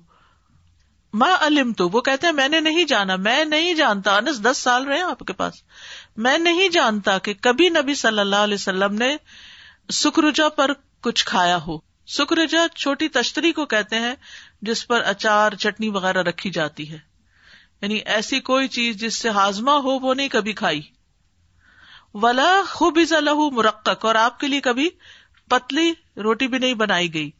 [1.20, 4.84] ما علم تو وہ کہتے میں نے نہیں جانا میں نہیں جانتا انس دس سال
[4.86, 5.62] رہے آپ کے پاس
[6.26, 9.16] میں نہیں جانتا کہ کبھی نبی صلی اللہ علیہ وسلم نے
[10.02, 10.70] سکرجا پر
[11.08, 11.76] کچھ کھایا ہو
[12.14, 14.14] سکرجا چھوٹی تشتری کو کہتے ہیں
[14.66, 16.98] جس پر اچار چٹنی وغیرہ رکھی جاتی ہے
[17.82, 20.80] یعنی ایسی کوئی چیز جس سے ہاضمہ ہو وہ نہیں کبھی کھائی
[22.22, 23.12] ولا خوب از
[23.56, 24.88] مرقق اور آپ کے لیے کبھی
[25.54, 25.90] پتلی
[26.26, 27.30] روٹی بھی نہیں بنائی گئی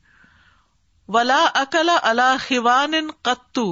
[1.16, 2.94] ولا اکلا اللہ خوان
[3.28, 3.64] قتو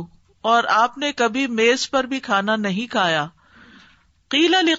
[0.53, 3.27] اور آپ نے کبھی میز پر بھی کھانا نہیں کھایا
[4.59, 4.75] علی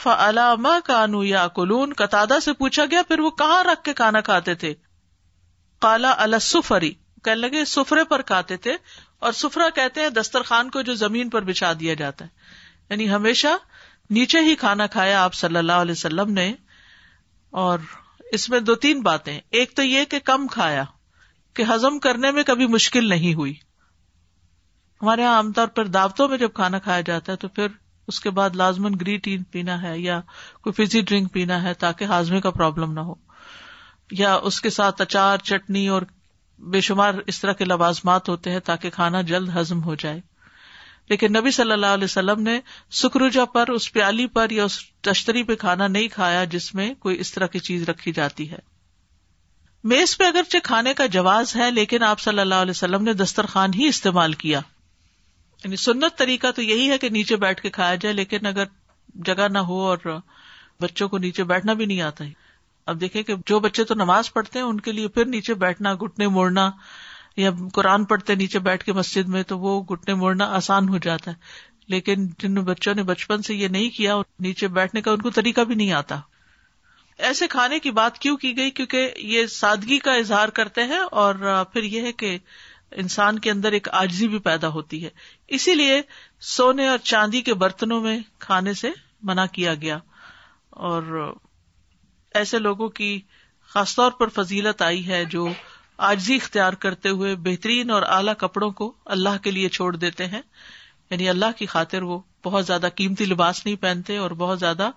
[0.00, 4.20] فا علام کانو یا کلون قطع سے پوچھا گیا پھر وہ کہاں رکھ کے کھانا
[4.30, 4.72] کھاتے تھے
[5.86, 6.92] کالا السفری
[7.26, 8.72] کہنے لگے سفرے پر کھاتے تھے
[9.26, 13.54] اور سفرا کہتے ہیں دسترخوان کو جو زمین پر بچھا دیا جاتا ہے یعنی ہمیشہ
[14.18, 16.52] نیچے ہی کھانا کھایا آپ صلی اللہ علیہ وسلم نے
[17.64, 17.88] اور
[18.38, 20.84] اس میں دو تین باتیں ایک تو یہ کہ کم کھایا
[21.56, 23.54] کہ ہزم کرنے میں کبھی مشکل نہیں ہوئی
[25.02, 27.68] ہمارے یہاں عام طور پر دعوتوں میں جب کھانا کھایا جاتا ہے تو پھر
[28.10, 30.20] اس کے بعد لازمن گری ٹی پینا ہے یا
[30.66, 33.14] کوئی فزی ڈرنک پینا ہے تاکہ ہاضمے کا پرابلم نہ ہو
[34.22, 36.02] یا اس کے ساتھ اچار چٹنی اور
[36.72, 40.20] بے شمار اس طرح کے لوازمات ہوتے ہیں تاکہ کھانا جلد ہضم ہو جائے
[41.08, 42.58] لیکن نبی صلی اللہ علیہ وسلم نے
[43.00, 47.18] سکرجا پر اس پیالی پر یا اس تشتری پہ کھانا نہیں کھایا جس میں کوئی
[47.20, 48.58] اس طرح کی چیز رکھی جاتی ہے
[49.88, 53.74] میز پہ اگرچہ کھانے کا جواز ہے لیکن آپ صلی اللہ علیہ وسلم نے دسترخوان
[53.74, 54.60] ہی استعمال کیا
[55.64, 58.64] یعنی سنت طریقہ تو یہی ہے کہ نیچے بیٹھ کے کھایا جائے لیکن اگر
[59.26, 59.98] جگہ نہ ہو اور
[60.80, 62.32] بچوں کو نیچے بیٹھنا بھی نہیں آتا ہی
[62.90, 65.92] اب دیکھیں کہ جو بچے تو نماز پڑھتے ہیں ان کے لیے پھر نیچے بیٹھنا
[66.02, 66.70] گٹنے موڑنا
[67.36, 71.30] یا قرآن پڑھتے نیچے بیٹھ کے مسجد میں تو وہ گٹنے موڑنا آسان ہو جاتا
[71.30, 74.14] ہے لیکن جن بچوں نے بچپن سے یہ نہیں کیا
[74.46, 76.20] نیچے بیٹھنے کا ان کو طریقہ بھی نہیں آتا
[77.26, 81.34] ایسے کھانے کی بات کیوں کی گئی کیونکہ یہ سادگی کا اظہار کرتے ہیں اور
[81.72, 82.36] پھر یہ ہے کہ
[83.02, 85.08] انسان کے اندر ایک آجزی بھی پیدا ہوتی ہے
[85.58, 86.00] اسی لیے
[86.54, 88.90] سونے اور چاندی کے برتنوں میں کھانے سے
[89.30, 89.98] منع کیا گیا
[90.90, 91.26] اور
[92.36, 93.10] ایسے لوگوں کی
[93.74, 95.46] خاص طور پر فضیلت آئی ہے جو
[96.08, 100.40] آجزی اختیار کرتے ہوئے بہترین اور اعلیٰ کپڑوں کو اللہ کے لیے چھوڑ دیتے ہیں
[101.10, 104.90] یعنی اللہ کی خاطر وہ بہت زیادہ قیمتی لباس نہیں پہنتے اور بہت زیادہ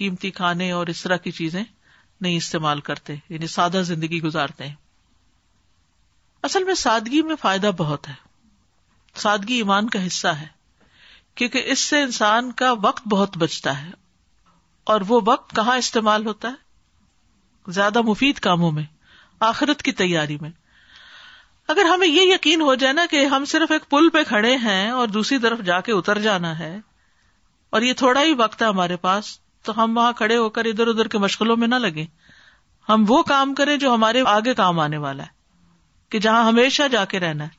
[0.00, 4.74] قیمتی کھانے اور اس طرح کی چیزیں نہیں استعمال کرتے یعنی سادہ زندگی گزارتے ہیں
[6.48, 8.14] اصل میں سادگی میں فائدہ بہت ہے
[9.26, 10.46] سادگی ایمان کا حصہ ہے
[11.40, 13.90] کیونکہ اس سے انسان کا وقت بہت بچتا ہے
[14.92, 16.68] اور وہ وقت کہاں استعمال ہوتا ہے
[17.76, 18.82] زیادہ مفید کاموں میں
[19.48, 20.50] آخرت کی تیاری میں
[21.72, 24.88] اگر ہمیں یہ یقین ہو جائے نا کہ ہم صرف ایک پل پہ کھڑے ہیں
[24.90, 26.76] اور دوسری طرف جا کے اتر جانا ہے
[27.76, 30.88] اور یہ تھوڑا ہی وقت ہے ہمارے پاس تو ہم وہاں کھڑے ہو کر ادھر
[30.88, 32.04] ادھر کے مشکلوں میں نہ لگے
[32.88, 35.38] ہم وہ کام کریں جو ہمارے آگے کام آنے والا ہے
[36.10, 37.58] کہ جہاں ہمیشہ جا کے رہنا ہے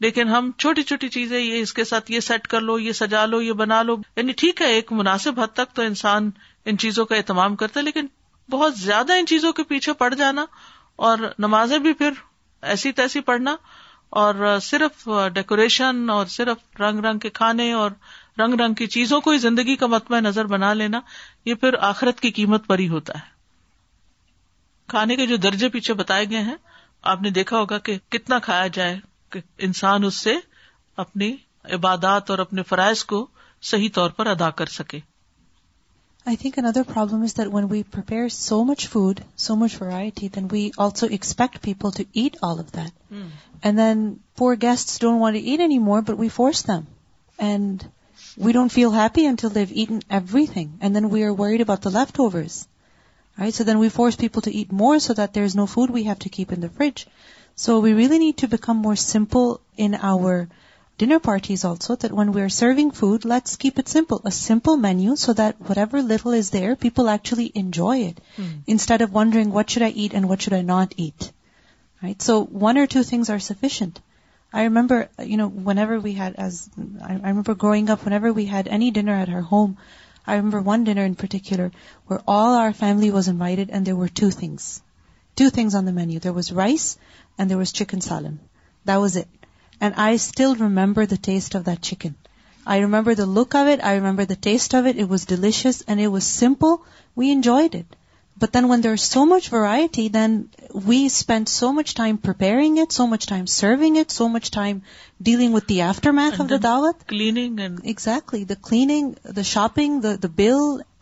[0.00, 3.24] لیکن ہم چھوٹی چھوٹی چیزیں یہ اس کے ساتھ یہ سیٹ کر لو یہ سجا
[3.26, 6.30] لو یہ بنا لو یعنی ٹھیک ہے ایک مناسب حد تک تو انسان
[6.64, 8.06] ان چیزوں کا اہتمام کرتا ہے لیکن
[8.52, 10.44] بہت زیادہ ان چیزوں کے پیچھے پڑ جانا
[11.08, 12.18] اور نمازیں بھی پھر
[12.72, 13.54] ایسی تیسی پڑھنا
[14.22, 17.90] اور صرف ڈیکوریشن اور صرف رنگ رنگ کے کھانے اور
[18.40, 21.00] رنگ رنگ کی چیزوں کو ہی زندگی کا متم نظر بنا لینا
[21.50, 23.30] یہ پھر آخرت کی قیمت پر ہی ہوتا ہے
[24.94, 26.56] کھانے کے جو درجے پیچھے بتائے گئے ہیں
[27.12, 28.98] آپ نے دیکھا ہوگا کہ کتنا کھایا جائے
[29.32, 30.34] کہ انسان اس سے
[31.06, 31.34] اپنی
[31.76, 33.26] عبادات اور اپنے فرائض کو
[33.70, 34.98] صحیح طور پر ادا کر سکے
[36.24, 40.28] I think another problem is that when we prepare so much food, so much variety,
[40.28, 42.92] then we also expect people to eat all of that.
[43.12, 43.30] Mm.
[43.62, 46.86] And then poor guests don't want to eat anymore, but we force them.
[47.38, 47.84] And
[48.36, 50.78] we don't feel happy until they've eaten everything.
[50.80, 52.68] And then we are worried about the leftovers.
[53.36, 53.52] Right?
[53.52, 56.20] So then we force people to eat more so that there's no food we have
[56.20, 57.06] to keep in the fridge.
[57.56, 60.48] So we really need to become more simple in our
[61.00, 65.32] dinner parties also that when we are food let's keep it simple simple menu so
[65.38, 67.08] that whatever is there people
[67.54, 68.10] enjoy
[69.52, 73.14] what should I eat and what should I not eat so when are
[74.52, 75.22] I remember
[77.62, 79.72] growing ever we had at her home
[80.26, 81.12] I remember when dinner
[82.78, 86.96] family was indeed and there on there was rice
[87.38, 88.36] and there was chicken salan
[88.88, 89.41] was it
[89.86, 92.10] and I still remember the taste of that chicken
[92.72, 95.26] I remember the look of it I remember the taste of it it was was
[95.28, 96.74] delicious and simple
[97.20, 97.96] we enjoyed it
[98.42, 98.82] but then when
[99.96, 100.36] then
[100.84, 102.16] we spend so much time
[102.82, 104.78] it so much time serving it so much time
[105.30, 105.80] dealing the
[106.20, 107.60] aftermath of the دعوت cleaning
[108.50, 110.54] the the shopping the bill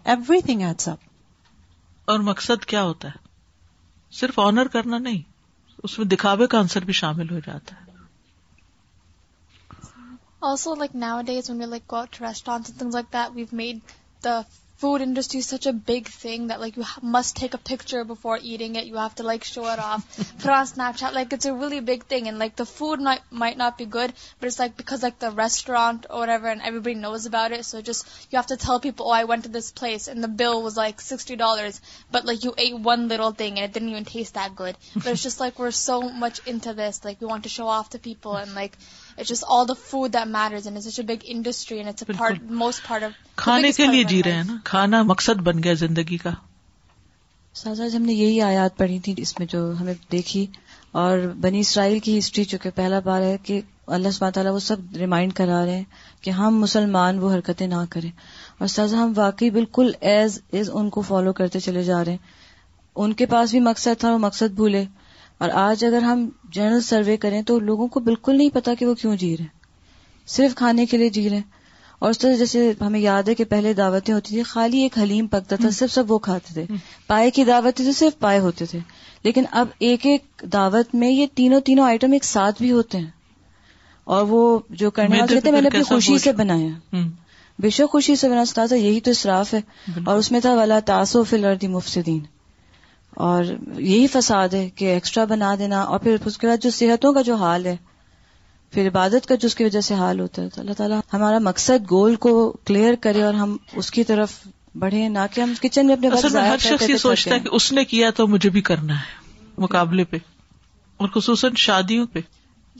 [0.47, 5.23] everything eats up اور مقصد کیا ہوتا ہے صرف owner کرنا نہیں
[5.83, 7.89] اس میں دکھاوے کا آنسر بھی شامل ہو جاتا ہے
[10.49, 13.83] آلسو لائک نا these like restaurant
[14.81, 16.85] food industry such a big thing like you
[17.17, 20.01] must take a picture before eat you have to like show off
[20.43, 21.35] friends like
[21.89, 24.11] big thing in like the food not be good
[24.43, 26.07] but the restaurant
[29.81, 32.25] place bills like sixty dollars but
[35.59, 36.67] guess so much once
[37.05, 38.75] like you want to show off the people like
[39.55, 43.03] all the food that and and a big industry it's most part
[43.43, 46.31] کھانے کے لیے جی رہے ہیں کھانا مقصد بن گیا زندگی کا
[47.65, 50.47] جی ہم نے یہی آیات پڑھی تھی اس میں جو ہمیں دیکھی
[51.03, 53.61] اور بنی اسرائیل کی ہسٹری چونکہ پہلا بار ہے کہ
[53.97, 57.81] اللہ سما تعالیٰ وہ سب ریمائنڈ کرا رہے ہیں کہ ہم مسلمان وہ حرکتیں نہ
[57.91, 58.11] کریں
[58.59, 62.39] اور سازا ہم واقعی بالکل ایز از ان کو فالو کرتے چلے جا رہے ہیں
[63.05, 64.85] ان کے پاس بھی مقصد تھا وہ مقصد بھولے
[65.45, 68.95] اور آج اگر ہم جنرل سروے کریں تو لوگوں کو بالکل نہیں پتا کہ وہ
[69.03, 69.47] کیوں جی رہے
[70.33, 71.41] صرف کھانے کے لیے جی رہے
[71.99, 75.27] اور اس طرح جیسے ہمیں یاد ہے کہ پہلے دعوتیں ہوتی تھی خالی ایک حلیم
[75.37, 76.77] پکتا تھا صرف سب وہ کھاتے تھے
[77.07, 78.79] پائے کی دعوت تھی تو صرف پائے ہوتے تھے
[79.25, 83.11] لیکن اب ایک ایک دعوت میں یہ تینوں تینوں آئٹم ایک ساتھ بھی ہوتے ہیں
[84.17, 84.43] اور وہ
[84.83, 86.99] جو کرنے تھے میں نے اپنی خوشی سے بنایا
[87.63, 89.61] بے شک خوشی سے بنا سکتا تھا یہی تو اصراف ہے
[90.05, 92.21] اور اس میں تھا والا تاسو فلر دی مفسدین
[93.29, 93.45] اور
[93.77, 97.23] یہی فساد ہے کہ ایکسٹرا بنا دینا اور پھر اس کے بعد جو صحتوں کا
[97.23, 97.75] جو حال ہے
[98.73, 101.39] پھر عبادت کا جو اس کی وجہ سے حال ہوتا ہے تو اللہ تعالیٰ ہمارا
[101.43, 102.35] مقصد گول کو
[102.67, 104.39] کلیئر کرے اور ہم اس کی طرف
[104.79, 107.85] بڑھے نہ کہ ہم کچن میں اپنے ہر شخص یہ سوچتا ہے کہ اس نے
[107.95, 109.19] کیا تو مجھے بھی کرنا ہے
[109.63, 110.17] مقابلے پہ
[111.01, 112.21] اور خصوصاً شادیوں پہ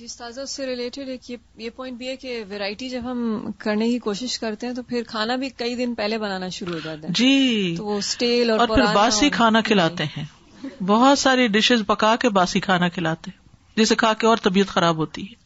[0.01, 0.07] جی
[0.45, 4.39] اس سے ریلیٹڈ ایک یہ پوائنٹ بھی ہے کہ ویرائٹی جب ہم کرنے کی کوشش
[4.39, 7.75] کرتے ہیں تو پھر کھانا بھی کئی دن پہلے بنانا شروع ہو جاتا ہے جی
[7.79, 10.25] تو وہ اسٹیل اور, اور پھر باسی کھانا کھلاتے ہیں
[10.93, 14.97] بہت ساری ڈشز پکا کے باسی کھانا کھلاتے ہیں جسے کھا کے اور طبیعت خراب
[15.05, 15.39] ہوتی ہے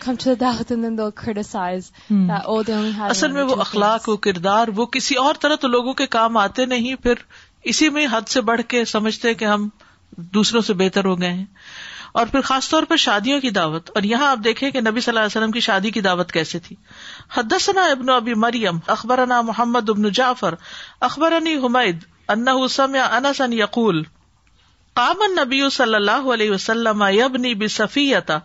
[3.09, 6.65] اصل میں وہ اخلاق وہ کردار وہ کسی اور طرح تو لوگوں کے کام آتے
[6.71, 7.13] نہیں پھر
[7.73, 9.67] اسی میں حد سے بڑھ کے سمجھتے کہ ہم
[10.37, 11.45] دوسروں سے بہتر ہو گئے ہیں
[12.21, 15.11] اور پھر خاص طور پر شادیوں کی دعوت اور یہاں آپ دیکھیں کہ نبی صلی
[15.11, 16.75] اللہ علیہ وسلم کی شادی کی دعوت کیسے تھی
[17.33, 20.55] حد ابن ابی مریم اخبر محمد ابن جعفر
[21.09, 22.03] اخبر حمید
[22.35, 24.03] ان یقول
[25.01, 27.03] کامن نبی صلی اللہ علیہ وسلم
[27.59, 28.37] بفیتا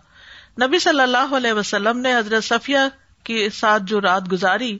[0.61, 2.79] نبی صلی اللہ علیہ وسلم نے حضرت صفیہ
[3.29, 4.71] کے ساتھ جو رات گزاری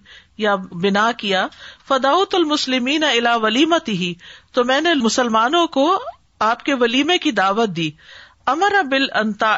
[0.45, 1.45] یا بنا کیا
[1.87, 4.13] فداوت المسلمین الا ولیمت ہی
[4.57, 5.83] تو میں نے مسلمانوں کو
[6.49, 7.89] آپ کے ولیمے کی دعوت دی
[8.53, 9.55] امر ابل انتا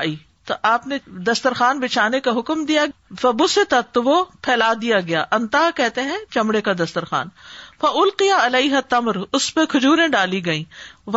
[0.49, 0.97] تو آپ نے
[1.29, 2.83] دسترخوان بچھانے کا حکم دیا
[3.23, 3.41] وب
[4.07, 4.15] وہ
[4.47, 7.27] پھیلا دیا گیا انتا کہتے ہیں چمڑے کا دسترخوان
[7.83, 10.63] فلقیا علیہ تمر اس پہ کھجورے ڈالی گئی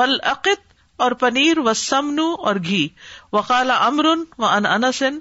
[0.01, 2.87] ولعقت اور پنیر و سمن اور گھی
[3.33, 4.05] و کالا امر
[4.39, 5.19] و ان انسن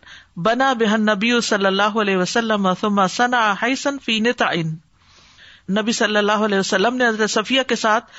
[0.48, 2.68] بنا بہن نبی صلی اللہ علیہ وسلم
[4.06, 4.76] فی نتعن
[5.78, 8.12] نبی صلی اللہ علیہ وسلم نے حضرت صفیہ کے ساتھ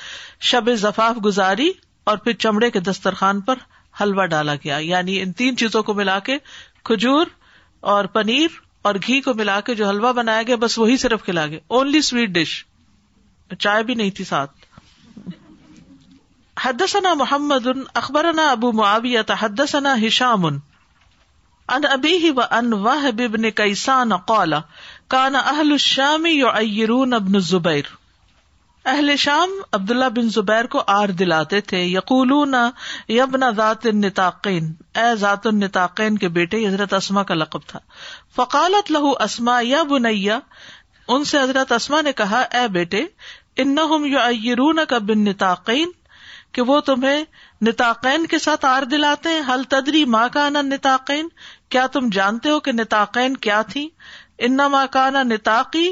[0.49, 1.69] شب ضفاف گزاری
[2.11, 3.57] اور پھر چمڑے کے دسترخوان پر
[4.01, 6.37] حلوہ ڈالا گیا یعنی ان تین چیزوں کو ملا کے
[6.89, 7.27] کھجور
[7.93, 11.45] اور پنیر اور گھی کو ملا کے جو حلوہ بنایا گیا بس وہی صرف کھلا
[11.53, 12.63] گیا اونلی سویٹ ڈش
[13.59, 14.64] چائے بھی نہیں تھی ساتھ
[16.63, 17.65] حدسنا محمد
[18.01, 19.95] اخبر نا ابو معبیت حدسنا
[21.67, 22.73] ان ابی و ان
[23.57, 24.59] الشام قالا
[27.15, 27.89] ابن زبیر
[28.93, 33.83] اہل شام عبد اللہ بن زبیر کو آر دلاتے تھے ذات
[34.15, 34.71] ذاتین
[35.03, 35.47] اے ذات
[36.05, 37.79] ان کے بیٹے حضرت اسما کا لقب تھا
[38.35, 40.39] فقالت لہو اسما یا بنیا
[41.15, 43.03] ان سے حضرت اسما نے کہا اے بیٹے
[43.65, 43.75] ان
[44.89, 45.91] کا بن نتاقین
[46.55, 47.23] کہ وہ تمہیں
[47.67, 51.27] نتاقین کے ساتھ آر دلاتے ہیں حل تدری ماں کا نا نتاقین
[51.75, 53.87] کیا تم جانتے ہو کہ نتاقین کیا تھی
[54.47, 55.91] ان ماں کا نا نتاقی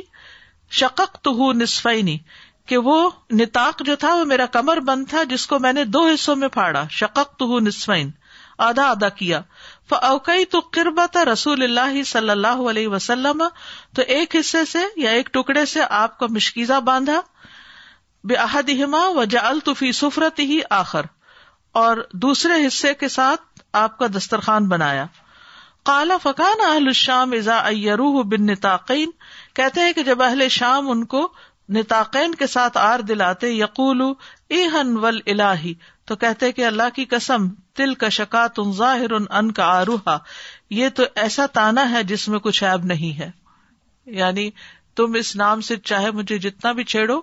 [0.81, 2.17] شکق تو ہوں نصفینی
[2.71, 2.95] کہ وہ
[3.39, 6.47] نتاق جو تھا وہ میرا کمر بند تھا جس کو میں نے دو حصوں میں
[6.55, 8.11] پھاڑا شکت تو ہوں نسفین
[8.67, 9.41] آدھا آدھا کیا
[9.89, 13.43] فوقع تو کربت رسول اللہ صلی اللہ علیہ وسلم
[13.95, 17.19] تو ایک حصے سے یا ایک ٹکڑے سے آپ کو مشکیزہ باندھا
[18.27, 21.05] بے الطفی سفرت ہی آخر
[21.81, 23.41] اور دوسرے حصے کے ساتھ
[23.81, 25.05] آپ کا دسترخوان بنایا
[25.89, 27.59] کالا فقان اہل شام ازا
[28.31, 29.09] بن نتاقین
[29.59, 31.27] کہتے ہیں کہ جب اہل شام ان کو
[31.75, 34.01] نتاقین کے ساتھ آر دلاتے یقول
[35.03, 35.19] ول
[36.07, 37.47] تو کہتے کہ اللہ کی کسم
[37.79, 40.17] تل کا شکا تنظاہر ان ان کا آروہا
[40.79, 43.29] یہ تو ایسا تانا ہے جس میں کچھ ایب نہیں ہے
[44.17, 44.49] یعنی
[44.95, 47.19] تم اس نام سے چاہے مجھے جتنا بھی چھیڑو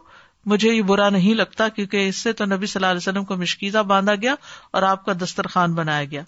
[0.46, 3.36] مجھے یہ برا نہیں لگتا کیونکہ اس سے تو نبی صلی اللہ علیہ وسلم کو
[3.36, 4.34] مشکیزہ باندھا گیا
[4.78, 6.22] اور آپ کا دسترخوان بنایا گیا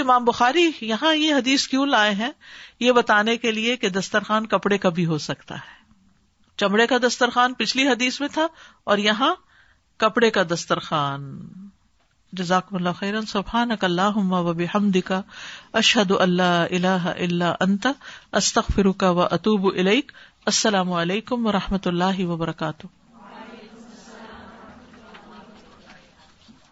[0.00, 2.30] امام بخاری یہاں یہ حدیث کیوں لائے ہیں
[2.80, 5.74] یہ بتانے کے لیے کہ دسترخوان کپڑے کا بھی ہو سکتا ہے
[6.60, 8.46] چمڑے کا دسترخوان پچھلی حدیث میں تھا
[8.92, 9.34] اور یہاں
[10.00, 11.30] کپڑے کا دسترخوان
[12.38, 15.20] جزاک اللہ خیر سبحان اللہ ومد کا
[15.82, 17.86] اشد اللہ اللہ اللہ انت
[18.40, 22.86] استخ فروقہ و اطوب السلام علیکم و رحمۃ اللہ وبرکاتہ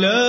[0.00, 0.27] ولا